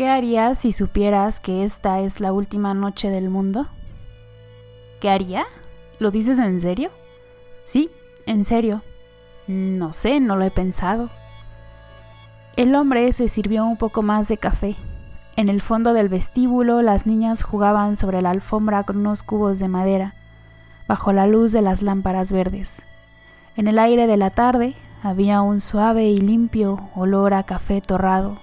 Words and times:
¿Qué 0.00 0.08
harías 0.08 0.56
si 0.56 0.72
supieras 0.72 1.40
que 1.40 1.62
esta 1.62 2.00
es 2.00 2.20
la 2.20 2.32
última 2.32 2.72
noche 2.72 3.10
del 3.10 3.28
mundo? 3.28 3.66
¿Qué 4.98 5.10
haría? 5.10 5.44
¿Lo 5.98 6.10
dices 6.10 6.38
en 6.38 6.58
serio? 6.58 6.90
Sí, 7.64 7.90
en 8.24 8.46
serio. 8.46 8.80
No 9.46 9.92
sé, 9.92 10.18
no 10.18 10.36
lo 10.36 10.44
he 10.46 10.50
pensado. 10.50 11.10
El 12.56 12.74
hombre 12.76 13.12
se 13.12 13.28
sirvió 13.28 13.66
un 13.66 13.76
poco 13.76 14.00
más 14.00 14.26
de 14.28 14.38
café. 14.38 14.74
En 15.36 15.50
el 15.50 15.60
fondo 15.60 15.92
del 15.92 16.08
vestíbulo 16.08 16.80
las 16.80 17.04
niñas 17.04 17.42
jugaban 17.42 17.98
sobre 17.98 18.22
la 18.22 18.30
alfombra 18.30 18.84
con 18.84 18.96
unos 18.96 19.22
cubos 19.22 19.58
de 19.58 19.68
madera, 19.68 20.14
bajo 20.88 21.12
la 21.12 21.26
luz 21.26 21.52
de 21.52 21.60
las 21.60 21.82
lámparas 21.82 22.32
verdes. 22.32 22.86
En 23.54 23.68
el 23.68 23.78
aire 23.78 24.06
de 24.06 24.16
la 24.16 24.30
tarde 24.30 24.76
había 25.02 25.42
un 25.42 25.60
suave 25.60 26.04
y 26.04 26.16
limpio 26.16 26.88
olor 26.94 27.34
a 27.34 27.42
café 27.42 27.82
torrado. 27.82 28.38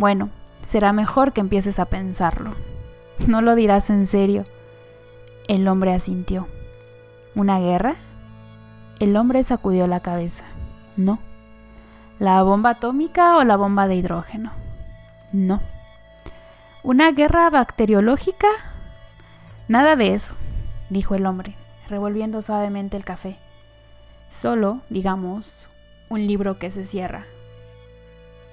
Bueno, 0.00 0.30
será 0.66 0.94
mejor 0.94 1.34
que 1.34 1.42
empieces 1.42 1.78
a 1.78 1.84
pensarlo. 1.84 2.54
No 3.26 3.42
lo 3.42 3.54
dirás 3.54 3.90
en 3.90 4.06
serio. 4.06 4.44
El 5.46 5.68
hombre 5.68 5.92
asintió. 5.92 6.48
¿Una 7.34 7.58
guerra? 7.58 7.96
El 8.98 9.14
hombre 9.18 9.42
sacudió 9.42 9.86
la 9.86 10.00
cabeza. 10.00 10.44
No. 10.96 11.18
¿La 12.18 12.42
bomba 12.42 12.70
atómica 12.70 13.36
o 13.36 13.44
la 13.44 13.56
bomba 13.56 13.88
de 13.88 13.96
hidrógeno? 13.96 14.52
No. 15.32 15.60
¿Una 16.82 17.12
guerra 17.12 17.50
bacteriológica? 17.50 18.48
Nada 19.68 19.96
de 19.96 20.14
eso, 20.14 20.34
dijo 20.88 21.14
el 21.14 21.26
hombre, 21.26 21.56
revolviendo 21.90 22.40
suavemente 22.40 22.96
el 22.96 23.04
café. 23.04 23.36
Solo, 24.30 24.80
digamos, 24.88 25.68
un 26.08 26.26
libro 26.26 26.58
que 26.58 26.70
se 26.70 26.86
cierra. 26.86 27.26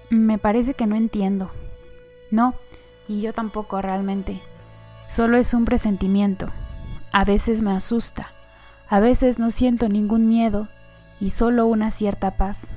Me 0.09 0.37
parece 0.37 0.73
que 0.73 0.87
no 0.87 0.95
entiendo. 0.95 1.51
No, 2.31 2.55
y 3.07 3.21
yo 3.21 3.33
tampoco 3.33 3.81
realmente. 3.81 4.41
Solo 5.07 5.37
es 5.37 5.53
un 5.53 5.65
presentimiento. 5.65 6.51
A 7.11 7.25
veces 7.25 7.61
me 7.61 7.71
asusta, 7.71 8.31
a 8.89 8.99
veces 8.99 9.39
no 9.39 9.49
siento 9.49 9.89
ningún 9.89 10.27
miedo 10.27 10.69
y 11.19 11.29
solo 11.29 11.65
una 11.65 11.91
cierta 11.91 12.37
paz. 12.37 12.69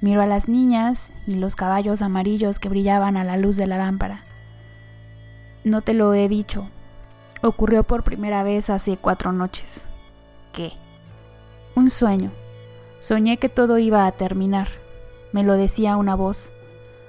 Miro 0.00 0.22
a 0.22 0.26
las 0.26 0.48
niñas 0.48 1.12
y 1.26 1.36
los 1.36 1.56
caballos 1.56 2.02
amarillos 2.02 2.58
que 2.58 2.68
brillaban 2.68 3.16
a 3.16 3.24
la 3.24 3.36
luz 3.36 3.56
de 3.56 3.66
la 3.66 3.78
lámpara. 3.78 4.24
No 5.64 5.80
te 5.80 5.94
lo 5.94 6.14
he 6.14 6.28
dicho. 6.28 6.70
Ocurrió 7.42 7.82
por 7.82 8.04
primera 8.04 8.42
vez 8.42 8.70
hace 8.70 8.96
cuatro 8.96 9.32
noches. 9.32 9.84
¿Qué? 10.52 10.72
Un 11.74 11.90
sueño. 11.90 12.30
Soñé 13.00 13.38
que 13.38 13.48
todo 13.48 13.78
iba 13.78 14.06
a 14.06 14.12
terminar. 14.12 14.68
Me 15.36 15.44
lo 15.44 15.56
decía 15.56 15.96
una 15.96 16.16
voz. 16.16 16.52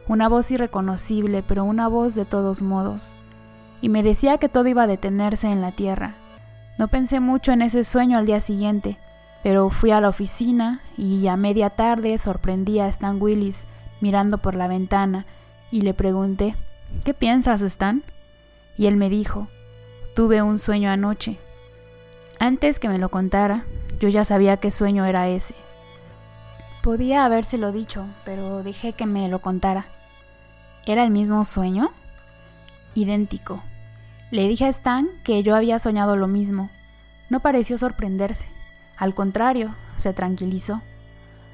Una 0.08 0.30
voz 0.30 0.52
irreconocible, 0.52 1.42
pero 1.42 1.64
una 1.64 1.88
voz 1.88 2.14
de 2.14 2.26
todos 2.26 2.62
modos. 2.62 3.14
Y 3.82 3.90
me 3.90 4.04
decía 4.04 4.38
que 4.38 4.50
todo 4.50 4.68
iba 4.68 4.84
a 4.84 4.88
detenerse 4.88 5.48
en 5.48 5.62
la 5.62 5.72
tierra. 5.72 6.14
No 6.78 6.90
pensé 6.90 7.20
mucho 7.20 7.52
en 7.52 7.64
ese 7.64 7.84
sueño 7.84 8.20
al 8.20 8.28
día 8.28 8.40
siguiente 8.40 9.00
pero 9.44 9.70
fui 9.70 9.92
a 9.92 10.02
la 10.02 10.10
oficina 10.10 10.82
y 10.98 11.28
a 11.28 11.38
media 11.38 11.70
tarde 11.70 12.18
sorprendí 12.18 12.80
a 12.80 12.88
Stan 12.88 13.22
Willis 13.22 13.66
mirando 14.02 14.40
por 14.40 14.56
la 14.56 14.68
ventana 14.68 15.26
y 15.72 15.82
le 15.82 15.94
pregunté, 15.94 16.56
¿qué 17.06 17.14
piensas, 17.14 17.62
Stan? 17.62 18.04
Y 18.78 18.88
él 18.88 18.98
me 18.98 19.10
dijo, 19.10 19.48
tuve 20.16 20.42
un 20.42 20.58
sueño 20.58 20.90
anoche. 20.90 21.40
Antes 22.40 22.78
que 22.80 22.90
me 22.90 23.00
lo 23.00 23.08
contara, 23.08 23.66
yo 24.00 24.10
ya 24.10 24.26
sabía 24.26 24.58
qué 24.58 24.70
sueño 24.70 25.06
era 25.06 25.30
ese. 25.30 25.56
Podía 26.88 27.26
habérselo 27.26 27.74
dicho, 27.74 28.06
pero 28.24 28.64
dejé 28.64 28.94
que 28.94 29.06
me 29.06 29.28
lo 29.28 29.42
contara. 29.42 29.88
¿Era 30.86 31.04
el 31.04 31.12
mismo 31.12 31.44
sueño? 31.44 31.92
Idéntico. 32.94 33.62
Le 34.32 34.48
dije 34.48 34.64
a 34.64 34.70
Stan 34.70 35.10
que 35.26 35.44
yo 35.44 35.54
había 35.54 35.80
soñado 35.80 36.16
lo 36.16 36.30
mismo. 36.30 36.70
No 37.30 37.42
pareció 37.42 37.78
sorprenderse. 37.78 38.48
Al 38.96 39.14
contrario, 39.14 39.76
se 39.98 40.14
tranquilizó. 40.14 40.82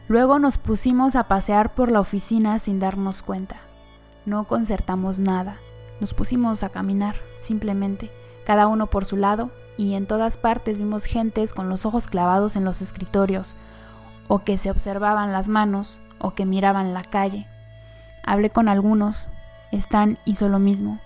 Luego 0.08 0.38
nos 0.38 0.60
pusimos 0.60 1.16
a 1.16 1.28
pasear 1.28 1.74
por 1.74 1.92
la 1.92 2.00
oficina 2.00 2.60
sin 2.60 2.80
darnos 2.80 3.24
cuenta. 3.24 3.56
No 4.28 4.44
concertamos 4.44 5.18
nada. 5.18 5.58
Nos 6.00 6.14
pusimos 6.14 6.62
a 6.62 6.70
caminar, 6.70 7.16
simplemente, 7.40 8.12
cada 8.46 8.68
uno 8.68 8.86
por 8.86 9.04
su 9.04 9.18
lado, 9.18 9.50
y 9.78 9.96
en 9.96 10.06
todas 10.06 10.38
partes 10.38 10.78
vimos 10.78 11.06
gentes 11.06 11.56
con 11.56 11.70
los 11.70 11.88
ojos 11.88 12.08
clavados 12.08 12.56
en 12.56 12.66
los 12.66 12.84
escritorios, 12.84 13.58
o 14.28 14.40
que 14.40 14.58
se 14.58 14.72
observaban 14.72 15.32
las 15.32 15.50
manos, 15.50 16.02
o 16.20 16.32
que 16.32 16.46
miraban 16.46 16.94
la 16.94 17.04
calle. 17.04 17.48
Hablé 18.24 18.50
con 18.50 18.70
algunos. 18.70 19.28
Stan 19.72 20.18
hizo 20.26 20.50
lo 20.50 20.60
mismo. 20.60 21.00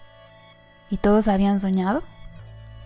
¿Y 0.90 0.98
todos 0.98 1.28
habían 1.28 1.60
soñado? 1.60 2.04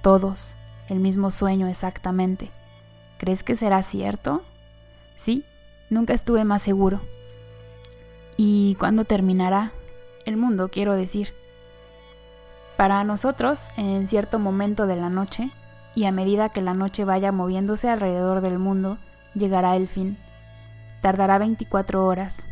Todos. 0.01 0.55
El 0.87 0.99
mismo 0.99 1.31
sueño 1.31 1.67
exactamente. 1.67 2.51
¿Crees 3.17 3.43
que 3.43 3.55
será 3.55 3.81
cierto? 3.81 4.43
Sí, 5.15 5.45
nunca 5.89 6.13
estuve 6.13 6.43
más 6.45 6.61
seguro. 6.61 7.01
¿Y 8.37 8.75
cuándo 8.75 9.05
terminará? 9.05 9.71
El 10.25 10.37
mundo, 10.37 10.69
quiero 10.69 10.95
decir. 10.95 11.33
Para 12.77 13.03
nosotros, 13.03 13.69
en 13.77 14.07
cierto 14.07 14.39
momento 14.39 14.87
de 14.87 14.95
la 14.95 15.09
noche, 15.09 15.51
y 15.93 16.05
a 16.05 16.11
medida 16.11 16.49
que 16.49 16.61
la 16.61 16.73
noche 16.73 17.05
vaya 17.05 17.31
moviéndose 17.31 17.89
alrededor 17.89 18.41
del 18.41 18.57
mundo, 18.57 18.97
llegará 19.33 19.75
el 19.75 19.87
fin. 19.87 20.17
Tardará 21.01 21.37
24 21.37 22.05
horas. 22.05 22.45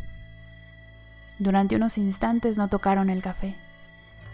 Durante 1.38 1.76
unos 1.76 1.98
instantes 1.98 2.58
no 2.58 2.68
tocaron 2.68 3.10
el 3.10 3.22
café. 3.22 3.56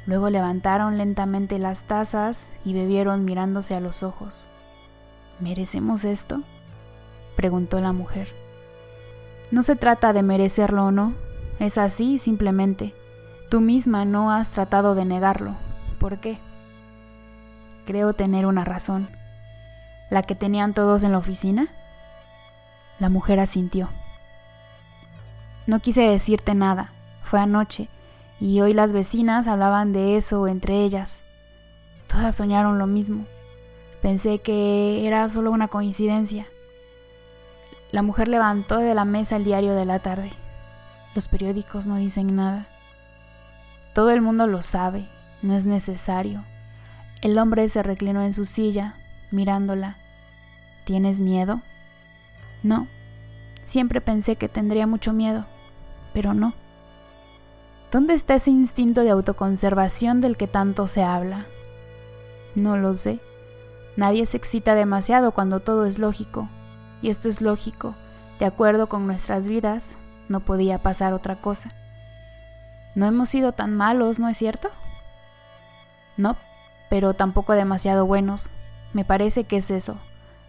Luego 0.07 0.31
levantaron 0.31 0.99
lentamente 0.99 1.59
las 1.59 1.85
tazas 1.85 2.51
y 2.65 2.75
bebieron 2.75 3.25
mirándose 3.25 3.75
a 3.75 3.81
los 3.81 4.03
ojos. 4.03 4.49
¿Merecemos 5.41 6.05
esto? 6.05 6.43
preguntó 7.37 7.79
la 7.81 7.93
mujer. 7.93 8.29
No 9.51 9.63
se 9.63 9.77
trata 9.77 10.13
de 10.13 10.23
merecerlo 10.23 10.87
o 10.87 10.91
no, 10.93 11.15
es 11.59 11.79
así 11.79 12.19
simplemente. 12.19 12.95
Tú 13.51 13.61
misma 13.61 14.05
no 14.05 14.31
has 14.31 14.51
tratado 14.51 14.95
de 14.95 15.05
negarlo. 15.05 15.57
¿Por 16.01 16.19
qué? 16.19 16.39
Creo 17.85 18.13
tener 18.13 18.47
una 18.47 18.65
razón. 18.65 19.09
¿La 20.11 20.23
que 20.23 20.35
tenían 20.35 20.75
todos 20.75 21.05
en 21.05 21.13
la 21.13 21.19
oficina? 21.19 21.69
La 22.99 23.09
mujer 23.09 23.41
asintió. 23.41 23.91
No 25.67 25.81
quise 25.81 26.03
decirte 26.03 26.55
nada, 26.55 26.93
fue 27.23 27.41
anoche, 27.41 27.89
y 28.41 28.61
hoy 28.61 28.73
las 28.73 28.93
vecinas 28.93 29.49
hablaban 29.49 29.93
de 29.93 30.17
eso 30.17 30.47
entre 30.49 30.83
ellas. 30.83 31.23
Todas 32.07 32.37
soñaron 32.37 32.79
lo 32.79 32.87
mismo. 32.87 33.27
Pensé 34.01 34.39
que 34.39 35.07
era 35.07 35.29
solo 35.29 35.51
una 35.51 35.69
coincidencia. 35.69 36.47
La 37.91 38.03
mujer 38.03 38.29
levantó 38.29 38.79
de 38.79 38.95
la 38.95 39.05
mesa 39.05 39.37
el 39.37 39.45
diario 39.45 39.75
de 39.75 39.85
la 39.85 39.99
tarde. 39.99 40.31
Los 41.15 41.29
periódicos 41.29 41.87
no 41.87 41.97
dicen 41.97 42.35
nada. 42.35 42.69
Todo 43.95 44.11
el 44.11 44.21
mundo 44.21 44.47
lo 44.47 44.63
sabe, 44.63 45.09
no 45.43 45.55
es 45.55 45.67
necesario. 45.67 46.45
El 47.23 47.39
hombre 47.39 47.69
se 47.69 47.83
reclinó 47.83 48.23
en 48.23 48.33
su 48.33 48.45
silla, 48.45 48.97
mirándola. 49.31 49.97
¿Tienes 50.85 51.21
miedo? 51.21 51.63
No. 52.67 52.89
Siempre 53.63 54.01
pensé 54.01 54.35
que 54.35 54.49
tendría 54.49 54.89
mucho 54.89 55.13
miedo, 55.13 55.47
pero 56.13 56.35
no. 56.35 56.53
¿Dónde 57.93 58.15
está 58.15 58.35
ese 58.35 58.51
instinto 58.51 59.03
de 59.03 59.11
autoconservación 59.11 60.21
del 60.21 60.37
que 60.37 60.49
tanto 60.49 60.89
se 60.89 61.05
habla? 61.05 61.47
No 62.57 62.77
lo 62.77 62.93
sé. 62.95 63.21
Nadie 63.97 64.27
se 64.27 64.37
excita 64.37 64.75
demasiado 64.75 65.31
cuando 65.31 65.61
todo 65.61 65.87
es 65.87 66.01
lógico. 66.01 66.49
Y 67.03 67.09
esto 67.09 67.29
es 67.29 67.41
lógico. 67.41 67.95
De 68.41 68.47
acuerdo 68.47 68.89
con 68.89 69.07
nuestras 69.07 69.49
vidas, 69.49 69.97
no 70.29 70.41
podía 70.41 70.83
pasar 70.83 71.13
otra 71.13 71.41
cosa. 71.41 71.69
No 72.97 73.07
hemos 73.07 73.29
sido 73.29 73.53
tan 73.53 73.77
malos, 73.77 74.19
¿no 74.19 74.29
es 74.29 74.39
cierto? 74.39 74.71
No, 76.17 76.37
pero 76.91 77.15
tampoco 77.15 77.53
demasiado 77.53 78.07
buenos. 78.07 78.51
Me 78.93 79.05
parece 79.05 79.45
que 79.45 79.59
es 79.59 79.71
eso. 79.71 79.99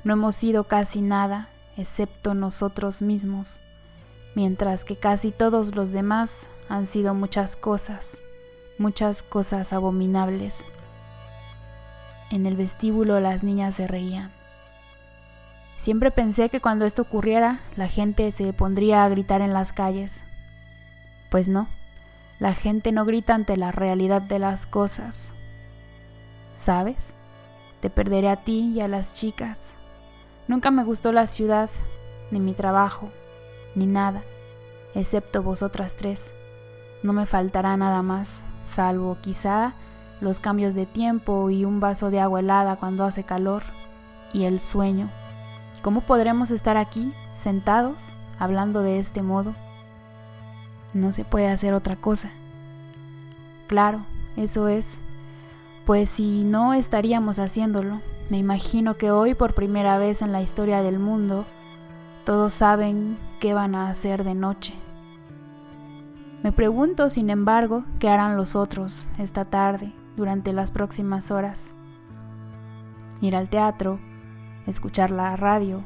No 0.03 0.13
hemos 0.13 0.33
sido 0.33 0.63
casi 0.63 1.01
nada, 1.01 1.49
excepto 1.77 2.33
nosotros 2.33 3.01
mismos, 3.01 3.61
mientras 4.35 4.83
que 4.83 4.97
casi 4.97 5.31
todos 5.31 5.75
los 5.75 5.91
demás 5.91 6.49
han 6.69 6.85
sido 6.85 7.13
muchas 7.13 7.55
cosas, 7.55 8.21
muchas 8.77 9.23
cosas 9.23 9.71
abominables. 9.73 10.65
En 12.29 12.45
el 12.45 12.57
vestíbulo 12.57 13.19
las 13.19 13.43
niñas 13.43 13.75
se 13.75 13.87
reían. 13.87 14.31
Siempre 15.77 16.09
pensé 16.09 16.49
que 16.49 16.59
cuando 16.59 16.85
esto 16.85 17.03
ocurriera, 17.03 17.61
la 17.75 17.87
gente 17.87 18.31
se 18.31 18.51
pondría 18.51 19.03
a 19.03 19.09
gritar 19.09 19.41
en 19.41 19.53
las 19.53 19.71
calles. 19.71 20.23
Pues 21.29 21.47
no, 21.47 21.69
la 22.39 22.53
gente 22.53 22.91
no 22.91 23.05
grita 23.05 23.35
ante 23.35 23.55
la 23.57 23.71
realidad 23.71 24.21
de 24.21 24.39
las 24.39 24.65
cosas. 24.65 25.31
¿Sabes? 26.55 27.13
Te 27.79 27.91
perderé 27.91 28.29
a 28.29 28.37
ti 28.37 28.73
y 28.75 28.81
a 28.81 28.87
las 28.87 29.13
chicas. 29.13 29.76
Nunca 30.47 30.71
me 30.71 30.85
gustó 30.85 31.11
la 31.11 31.27
ciudad, 31.27 31.69
ni 32.31 32.39
mi 32.39 32.53
trabajo, 32.53 33.09
ni 33.75 33.85
nada, 33.85 34.23
excepto 34.95 35.43
vosotras 35.43 35.95
tres. 35.95 36.33
No 37.03 37.11
me 37.11 37.25
faltará 37.25 37.75
nada 37.75 38.01
más, 38.01 38.43
salvo 38.65 39.17
quizá 39.21 39.73
los 40.21 40.39
cambios 40.39 40.73
de 40.73 40.85
tiempo 40.85 41.49
y 41.49 41.65
un 41.65 41.79
vaso 41.79 42.09
de 42.09 42.21
agua 42.21 42.39
helada 42.39 42.77
cuando 42.77 43.03
hace 43.03 43.23
calor, 43.23 43.63
y 44.31 44.45
el 44.45 44.59
sueño. 44.59 45.11
¿Cómo 45.81 46.01
podremos 46.01 46.51
estar 46.51 46.77
aquí, 46.77 47.13
sentados, 47.33 48.13
hablando 48.39 48.81
de 48.81 48.99
este 48.99 49.21
modo? 49.21 49.53
No 50.93 51.11
se 51.11 51.25
puede 51.25 51.49
hacer 51.49 51.73
otra 51.73 51.97
cosa. 51.97 52.31
Claro, 53.67 54.05
eso 54.37 54.69
es. 54.69 54.97
Pues 55.85 56.09
si 56.09 56.43
no 56.43 56.73
estaríamos 56.73 57.37
haciéndolo, 57.39 58.01
me 58.29 58.37
imagino 58.37 58.97
que 58.97 59.11
hoy 59.11 59.33
por 59.33 59.53
primera 59.53 59.97
vez 59.97 60.21
en 60.21 60.31
la 60.31 60.41
historia 60.41 60.81
del 60.81 60.99
mundo, 60.99 61.45
todos 62.25 62.53
saben 62.53 63.17
qué 63.39 63.53
van 63.53 63.73
a 63.73 63.89
hacer 63.89 64.23
de 64.23 64.35
noche. 64.35 64.73
Me 66.43 66.51
pregunto, 66.51 67.09
sin 67.09 67.29
embargo, 67.29 67.85
qué 67.99 68.09
harán 68.09 68.35
los 68.35 68.55
otros 68.55 69.07
esta 69.17 69.45
tarde, 69.45 69.93
durante 70.17 70.51
las 70.51 70.71
próximas 70.71 71.31
horas. 71.31 71.73
Ir 73.21 73.35
al 73.35 73.49
teatro, 73.49 73.99
escuchar 74.65 75.09
la 75.09 75.35
radio, 75.35 75.83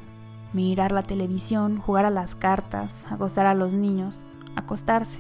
mirar 0.54 0.92
la 0.92 1.04
televisión, 1.04 1.78
jugar 1.78 2.06
a 2.06 2.10
las 2.10 2.36
cartas, 2.36 3.06
acostar 3.10 3.46
a 3.46 3.54
los 3.54 3.74
niños, 3.74 4.24
acostarse, 4.56 5.20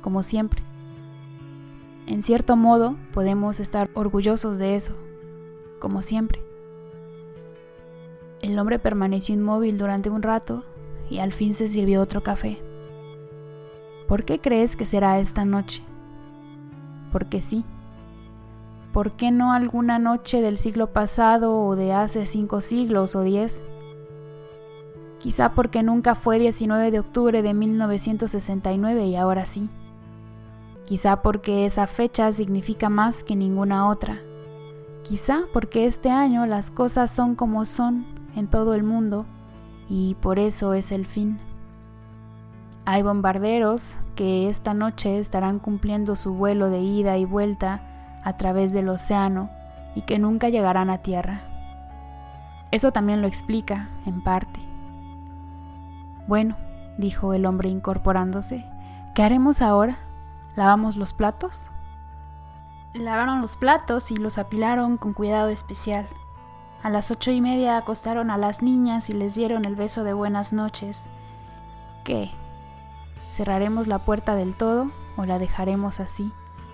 como 0.00 0.22
siempre. 0.22 0.62
En 2.06 2.22
cierto 2.22 2.56
modo, 2.56 2.96
podemos 3.12 3.60
estar 3.60 3.88
orgullosos 3.94 4.58
de 4.58 4.74
eso, 4.74 4.96
como 5.80 6.02
siempre. 6.02 6.40
El 8.40 8.58
hombre 8.58 8.78
permaneció 8.78 9.34
inmóvil 9.34 9.76
durante 9.76 10.08
un 10.08 10.22
rato 10.22 10.62
y 11.10 11.18
al 11.18 11.32
fin 11.32 11.52
se 11.52 11.66
sirvió 11.66 12.00
otro 12.00 12.22
café. 12.22 12.62
¿Por 14.06 14.24
qué 14.24 14.40
crees 14.40 14.76
que 14.76 14.86
será 14.86 15.18
esta 15.18 15.44
noche? 15.44 15.82
Porque 17.12 17.40
sí. 17.40 17.64
¿Por 18.92 19.12
qué 19.12 19.30
no 19.30 19.52
alguna 19.52 19.98
noche 19.98 20.40
del 20.40 20.56
siglo 20.56 20.92
pasado 20.92 21.60
o 21.60 21.76
de 21.76 21.92
hace 21.92 22.26
cinco 22.26 22.60
siglos 22.60 23.14
o 23.14 23.22
diez? 23.22 23.62
Quizá 25.18 25.52
porque 25.52 25.82
nunca 25.82 26.14
fue 26.14 26.38
19 26.38 26.90
de 26.90 26.98
octubre 26.98 27.42
de 27.42 27.52
1969 27.54 29.04
y 29.04 29.16
ahora 29.16 29.44
sí. 29.44 29.68
Quizá 30.86 31.22
porque 31.22 31.66
esa 31.66 31.86
fecha 31.86 32.32
significa 32.32 32.88
más 32.88 33.22
que 33.22 33.36
ninguna 33.36 33.88
otra. 33.88 34.22
Quizá 35.10 35.40
porque 35.52 35.86
este 35.86 36.08
año 36.08 36.46
las 36.46 36.70
cosas 36.70 37.10
son 37.10 37.34
como 37.34 37.64
son 37.64 38.06
en 38.36 38.46
todo 38.46 38.74
el 38.74 38.84
mundo 38.84 39.26
y 39.88 40.14
por 40.14 40.38
eso 40.38 40.72
es 40.72 40.92
el 40.92 41.04
fin. 41.04 41.40
Hay 42.84 43.02
bombarderos 43.02 43.98
que 44.14 44.48
esta 44.48 44.72
noche 44.72 45.18
estarán 45.18 45.58
cumpliendo 45.58 46.14
su 46.14 46.34
vuelo 46.34 46.70
de 46.70 46.78
ida 46.78 47.18
y 47.18 47.24
vuelta 47.24 48.20
a 48.22 48.36
través 48.36 48.70
del 48.70 48.88
océano 48.88 49.50
y 49.96 50.02
que 50.02 50.20
nunca 50.20 50.48
llegarán 50.48 50.90
a 50.90 50.98
tierra. 50.98 51.40
Eso 52.70 52.92
también 52.92 53.20
lo 53.20 53.26
explica, 53.26 53.88
en 54.06 54.22
parte. 54.22 54.60
Bueno, 56.28 56.56
dijo 56.98 57.34
el 57.34 57.46
hombre 57.46 57.68
incorporándose, 57.68 58.64
¿qué 59.16 59.24
haremos 59.24 59.60
ahora? 59.60 59.98
¿Lavamos 60.54 60.96
los 60.96 61.12
platos? 61.12 61.68
Lavaron 62.94 63.40
los 63.40 63.54
platos 63.54 64.10
y 64.10 64.16
los 64.16 64.36
apilaron 64.36 64.96
con 64.96 65.12
cuidado 65.12 65.48
especial. 65.48 66.08
A 66.82 66.90
las 66.90 67.12
ocho 67.12 67.30
y 67.30 67.40
media 67.40 67.76
acostaron 67.76 68.32
a 68.32 68.36
las 68.36 68.62
niñas 68.62 69.10
y 69.10 69.12
les 69.12 69.36
dieron 69.36 69.64
el 69.64 69.76
beso 69.76 70.02
de 70.02 70.12
buenas 70.12 70.52
noches. 70.52 71.04
¿Qué? 72.02 72.32
¿Cerraremos 73.30 73.86
la 73.86 74.00
puerta 74.00 74.34
del 74.34 74.54
todo 74.56 74.90
o 75.16 75.24
la 75.24 75.38
dejaremos 75.38 76.00
así, 76.00 76.32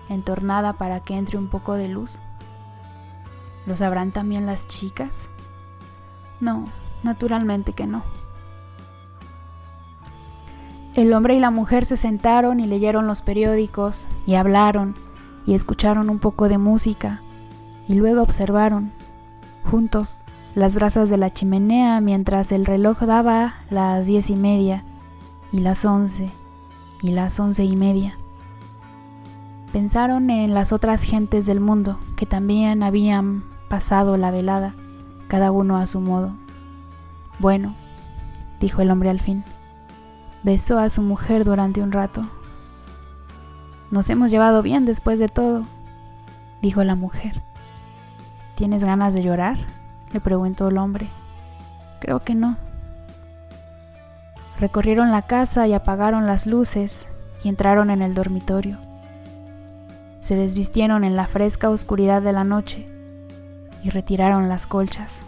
entornada 0.09 0.73
para 0.73 1.01
que 1.01 1.15
entre 1.15 1.37
un 1.37 1.49
poco 1.49 1.75
de 1.75 1.87
luz? 1.87 2.19
¿Lo 3.67 3.75
sabrán 3.75 4.11
también 4.11 4.47
las 4.47 4.65
chicas? 4.65 5.29
No, 6.39 6.65
naturalmente 7.03 7.73
que 7.73 7.85
no. 7.85 8.03
El 10.95 11.13
hombre 11.13 11.35
y 11.35 11.39
la 11.39 11.51
mujer 11.51 11.85
se 11.85 11.95
sentaron 11.95 12.59
y 12.59 12.65
leyeron 12.65 13.05
los 13.05 13.21
periódicos 13.21 14.07
y 14.25 14.33
hablaron 14.33 14.95
y 15.47 15.55
escucharon 15.55 16.11
un 16.11 16.19
poco 16.19 16.49
de 16.49 16.59
música 16.59 17.21
y 17.87 17.95
luego 17.95 18.21
observaron, 18.21 18.91
juntos, 19.63 20.19
las 20.53 20.75
brasas 20.75 21.09
de 21.09 21.17
la 21.17 21.31
chimenea 21.31 22.01
mientras 22.01 22.51
el 22.51 22.65
reloj 22.65 22.99
daba 22.99 23.55
las 23.69 24.05
diez 24.05 24.29
y 24.29 24.35
media 24.35 24.83
y 25.51 25.61
las 25.61 25.85
once 25.85 26.29
y 27.01 27.11
las 27.11 27.39
once 27.39 27.63
y 27.63 27.75
media. 27.75 28.17
Pensaron 29.71 30.29
en 30.29 30.53
las 30.53 30.73
otras 30.73 31.03
gentes 31.03 31.45
del 31.45 31.61
mundo 31.61 31.97
que 32.15 32.25
también 32.25 32.83
habían 32.83 33.43
pasado 33.69 34.17
la 34.17 34.31
velada, 34.31 34.73
cada 35.27 35.51
uno 35.51 35.77
a 35.77 35.85
su 35.85 36.01
modo. 36.01 36.31
Bueno, 37.39 37.73
dijo 38.59 38.81
el 38.81 38.91
hombre 38.91 39.09
al 39.09 39.21
fin. 39.21 39.43
Besó 40.43 40.79
a 40.79 40.89
su 40.89 41.01
mujer 41.01 41.45
durante 41.45 41.81
un 41.81 41.91
rato. 41.91 42.23
Nos 43.91 44.09
hemos 44.09 44.31
llevado 44.31 44.61
bien 44.61 44.85
después 44.85 45.19
de 45.19 45.27
todo, 45.27 45.63
dijo 46.61 46.83
la 46.83 46.95
mujer. 46.95 47.41
¿Tienes 48.55 48.83
ganas 48.83 49.13
de 49.13 49.23
llorar? 49.23 49.57
le 50.11 50.19
preguntó 50.19 50.69
el 50.69 50.77
hombre. 50.77 51.07
Creo 51.99 52.21
que 52.21 52.33
no. 52.35 52.57
Recorrieron 54.59 55.11
la 55.11 55.21
casa 55.21 55.67
y 55.67 55.73
apagaron 55.73 56.25
las 56.25 56.47
luces 56.47 57.07
y 57.43 57.49
entraron 57.49 57.89
en 57.89 58.01
el 58.01 58.13
dormitorio. 58.13 58.77
Se 60.19 60.35
desvistieron 60.35 61.03
en 61.03 61.15
la 61.15 61.27
fresca 61.27 61.69
oscuridad 61.69 62.21
de 62.21 62.33
la 62.33 62.43
noche 62.43 62.87
y 63.83 63.89
retiraron 63.89 64.49
las 64.49 64.65
colchas. 64.65 65.19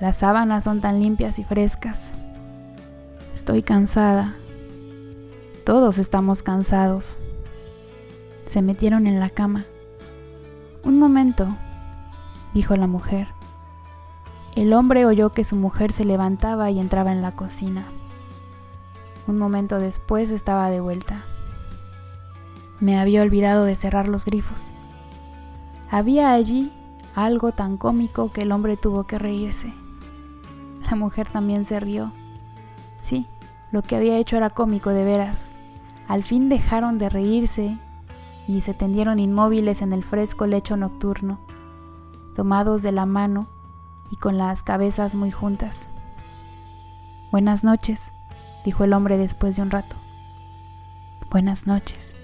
Las 0.00 0.16
sábanas 0.16 0.64
son 0.64 0.80
tan 0.80 1.00
limpias 1.00 1.38
y 1.38 1.44
frescas 1.44 2.10
Estoy 3.34 3.62
cansada. 3.62 4.32
Todos 5.64 5.96
estamos 5.96 6.42
cansados. 6.42 7.16
Se 8.44 8.60
metieron 8.60 9.06
en 9.06 9.18
la 9.18 9.30
cama. 9.30 9.64
Un 10.82 10.98
momento, 10.98 11.48
dijo 12.52 12.76
la 12.76 12.86
mujer. 12.86 13.28
El 14.56 14.74
hombre 14.74 15.06
oyó 15.06 15.30
que 15.30 15.42
su 15.42 15.56
mujer 15.56 15.90
se 15.90 16.04
levantaba 16.04 16.70
y 16.70 16.78
entraba 16.78 17.12
en 17.12 17.22
la 17.22 17.34
cocina. 17.34 17.82
Un 19.26 19.38
momento 19.38 19.78
después 19.78 20.30
estaba 20.30 20.68
de 20.68 20.80
vuelta. 20.80 21.22
Me 22.78 23.00
había 23.00 23.22
olvidado 23.22 23.64
de 23.64 23.74
cerrar 23.74 24.06
los 24.06 24.26
grifos. 24.26 24.66
Había 25.90 26.32
allí 26.32 26.70
algo 27.14 27.52
tan 27.52 27.78
cómico 27.78 28.30
que 28.30 28.42
el 28.42 28.52
hombre 28.52 28.76
tuvo 28.76 29.04
que 29.04 29.18
reírse. 29.18 29.72
La 30.90 30.94
mujer 30.94 31.26
también 31.26 31.64
se 31.64 31.80
rió. 31.80 32.12
Sí, 33.00 33.26
lo 33.74 33.82
que 33.82 33.96
había 33.96 34.18
hecho 34.18 34.36
era 34.36 34.50
cómico 34.50 34.90
de 34.90 35.04
veras. 35.04 35.56
Al 36.06 36.22
fin 36.22 36.48
dejaron 36.48 36.96
de 36.96 37.08
reírse 37.08 37.76
y 38.46 38.60
se 38.60 38.72
tendieron 38.72 39.18
inmóviles 39.18 39.82
en 39.82 39.92
el 39.92 40.04
fresco 40.04 40.46
lecho 40.46 40.76
nocturno, 40.76 41.40
tomados 42.36 42.82
de 42.82 42.92
la 42.92 43.04
mano 43.04 43.48
y 44.12 44.16
con 44.16 44.38
las 44.38 44.62
cabezas 44.62 45.16
muy 45.16 45.32
juntas. 45.32 45.88
Buenas 47.32 47.64
noches, 47.64 48.04
dijo 48.64 48.84
el 48.84 48.92
hombre 48.92 49.18
después 49.18 49.56
de 49.56 49.62
un 49.62 49.72
rato. 49.72 49.96
Buenas 51.28 51.66
noches, 51.66 52.14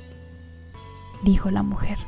dijo 1.25 1.51
la 1.51 1.65
mujer. 1.65 1.99